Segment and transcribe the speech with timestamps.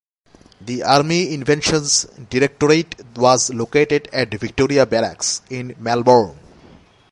[0.59, 6.35] The Army Inventions Directorate was located at Victoria Barracks in Melbourne.